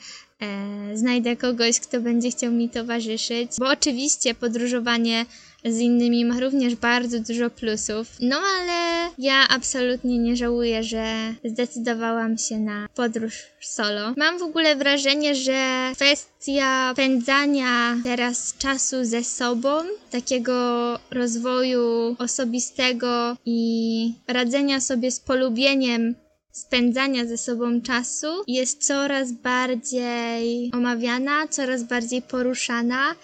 znajdę 0.94 1.36
kogoś, 1.36 1.80
kto 1.80 2.00
będzie 2.00 2.30
chciał 2.30 2.52
mi 2.52 2.68
towarzyszyć. 2.68 3.50
Bo 3.58 3.68
oczywiście 3.68 4.34
podróżowanie 4.34 5.26
z 5.64 5.78
innymi 5.78 6.24
ma 6.24 6.40
również 6.40 6.74
bardzo 6.74 7.20
dużo 7.20 7.50
plusów. 7.50 8.06
No 8.20 8.36
ale 8.36 9.10
ja 9.18 9.48
absolutnie 9.48 10.18
nie 10.18 10.36
żałuję, 10.36 10.82
że 10.82 11.34
zdecydowałam 11.44 12.38
się 12.38 12.58
na 12.58 12.88
podróż 12.94 13.34
solo. 13.60 14.14
Mam 14.16 14.38
w 14.38 14.42
ogóle 14.42 14.76
wrażenie, 14.76 15.34
że 15.34 15.90
kwestia 15.94 16.92
pędzania 16.96 17.96
teraz 18.04 18.54
czasu 18.58 19.04
ze 19.04 19.24
sobą, 19.24 19.70
takiego 20.10 20.98
rozwoju 21.10 22.16
osobistego 22.18 23.36
i 23.46 24.14
radzenia 24.28 24.80
sobie 24.80 25.10
z 25.10 25.20
polubieniem 25.20 26.14
spędzania 26.52 27.26
ze 27.26 27.38
sobą 27.38 27.80
czasu 27.82 28.26
jest 28.46 28.86
coraz 28.86 29.32
bardziej 29.32 30.70
omawiana, 30.74 31.48
coraz 31.48 31.82
bardziej 31.82 32.22
poruszana, 32.22 33.14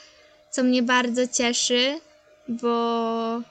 co 0.51 0.63
mnie 0.63 0.83
bardzo 0.83 1.27
cieszy 1.27 2.01
bo 2.49 3.43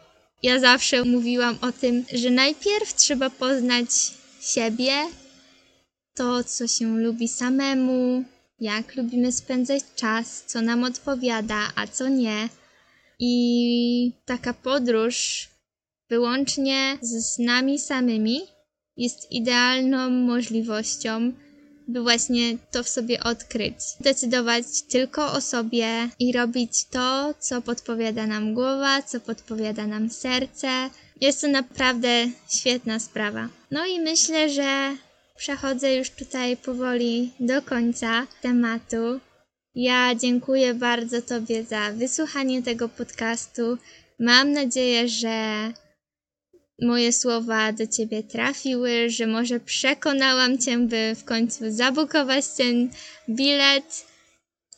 ja 0.44 0.60
zawsze 0.60 1.04
mówiłam 1.04 1.58
o 1.62 1.72
tym, 1.72 2.06
że 2.14 2.30
najpierw 2.30 2.96
trzeba 2.96 3.30
poznać 3.30 3.90
siebie, 4.42 4.94
to 6.14 6.44
co 6.44 6.68
się 6.68 6.98
lubi 6.98 7.28
samemu, 7.28 8.24
jak 8.60 8.96
lubimy 8.96 9.32
spędzać 9.32 9.84
czas, 9.96 10.44
co 10.48 10.62
nam 10.62 10.84
odpowiada, 10.84 11.60
a 11.76 11.88
co 11.88 12.08
nie. 12.08 12.50
I 13.20 14.12
taka 14.26 14.54
podróż 14.54 15.48
wyłącznie 16.10 16.98
z 17.02 17.40
nami 17.40 17.80
samymi 17.80 18.42
jest 18.98 19.32
idealną 19.32 20.10
możliwością 20.10 21.32
by 21.88 22.02
właśnie 22.02 22.58
to 22.72 22.84
w 22.84 22.90
sobie 22.90 23.24
odkryć. 23.24 23.76
Decydować 24.00 24.66
tylko 24.90 25.32
o 25.32 25.42
sobie 25.42 26.10
i 26.20 26.34
robić 26.34 26.86
to, 26.86 27.34
co 27.40 27.62
podpowiada 27.62 28.28
nam 28.28 28.54
głowa, 28.54 29.02
co 29.02 29.20
podpowiada 29.20 29.88
nam 29.88 30.10
serce. 30.10 30.90
Jest 31.22 31.42
to 31.42 31.48
naprawdę 31.48 32.28
świetna 32.50 33.00
sprawa. 33.00 33.50
No 33.72 33.86
i 33.86 34.00
myślę, 34.00 34.50
że 34.50 34.96
przechodzę 35.38 35.96
już 35.96 36.10
tutaj 36.10 36.58
powoli 36.58 37.32
do 37.40 37.62
końca 37.62 38.28
tematu. 38.42 39.20
Ja 39.76 40.16
dziękuję 40.16 40.74
bardzo 40.74 41.22
Tobie 41.22 41.64
za 41.64 41.92
wysłuchanie 41.92 42.64
tego 42.64 42.90
podcastu. 42.90 43.78
Mam 44.20 44.52
nadzieję, 44.52 45.10
że 45.10 45.72
moje 46.82 47.14
słowa 47.14 47.74
do 47.74 47.88
ciebie 47.88 48.24
trafiły, 48.24 49.10
że 49.10 49.28
może 49.28 49.60
przekonałam 49.60 50.58
cię, 50.58 50.78
by 50.78 51.16
w 51.16 51.24
końcu 51.24 51.64
zabukować 51.68 52.46
ten 52.58 52.90
bilet 53.30 54.06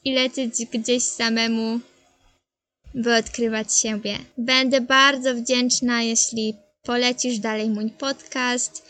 i 0.05 0.13
lecieć 0.13 0.65
gdzieś 0.73 1.03
samemu, 1.03 1.79
by 2.93 3.15
odkrywać 3.15 3.73
siebie. 3.73 4.17
Będę 4.37 4.81
bardzo 4.81 5.35
wdzięczna, 5.35 6.01
jeśli 6.01 6.55
polecisz 6.83 7.39
dalej 7.39 7.69
mój 7.69 7.89
podcast, 7.89 8.85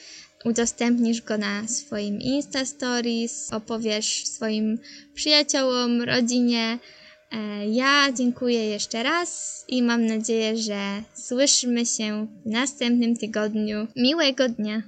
udostępnisz 0.45 1.21
go 1.21 1.37
na 1.37 1.67
swoim 1.67 2.21
Insta 2.21 2.65
Stories, 2.65 3.53
opowiesz 3.53 4.25
swoim 4.27 4.79
przyjaciołom, 5.13 6.01
rodzinie, 6.01 6.79
ja 7.71 8.11
dziękuję 8.13 8.65
jeszcze 8.65 9.03
raz 9.03 9.63
i 9.67 9.83
mam 9.83 10.05
nadzieję, 10.05 10.57
że 10.57 10.79
słyszymy 11.13 11.85
się 11.85 12.27
w 12.45 12.49
następnym 12.49 13.17
tygodniu. 13.17 13.87
Miłego 13.95 14.49
dnia! 14.49 14.77